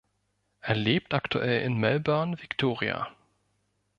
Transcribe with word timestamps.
Er 0.61 0.73
lebt 0.73 1.13
aktuell 1.13 1.61
in 1.61 1.77
Melbourne, 1.77 2.41
Victoria. 2.41 3.09